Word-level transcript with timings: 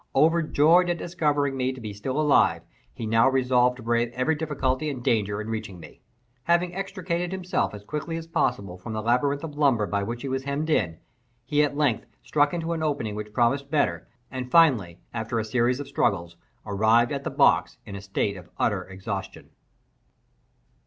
Overjoyed 0.15 0.89
at 0.89 0.97
discovering 0.97 1.55
me 1.55 1.71
to 1.73 1.79
be 1.79 1.93
still 1.93 2.19
alive, 2.19 2.63
he 2.91 3.05
now 3.05 3.29
resolved 3.29 3.77
to 3.77 3.83
brave 3.83 4.09
every 4.15 4.33
difficulty 4.33 4.89
and 4.89 5.03
danger 5.03 5.39
in 5.39 5.47
reaching 5.47 5.79
me. 5.79 6.01
Having 6.45 6.73
extricated 6.73 7.31
himself 7.31 7.71
as 7.75 7.83
quickly 7.83 8.17
as 8.17 8.25
possible 8.25 8.79
from 8.79 8.93
the 8.93 9.01
labyrinth 9.03 9.43
of 9.43 9.55
lumber 9.55 9.85
by 9.85 10.01
which 10.01 10.23
he 10.23 10.27
was 10.27 10.43
hemmed 10.45 10.71
in, 10.71 10.97
he 11.45 11.61
at 11.61 11.77
length 11.77 12.07
struck 12.23 12.51
into 12.51 12.73
an 12.73 12.81
opening 12.81 13.13
which 13.13 13.31
promised 13.31 13.69
better, 13.69 14.07
and 14.31 14.49
finally, 14.49 14.97
after 15.13 15.37
a 15.37 15.45
series 15.45 15.79
of 15.79 15.87
struggles, 15.87 16.35
arrived 16.65 17.11
at 17.11 17.23
the 17.23 17.29
box 17.29 17.77
in 17.85 17.95
a 17.95 18.01
state 18.01 18.35
of 18.35 18.49
utter 18.57 18.83
exhaustion. 18.85 19.51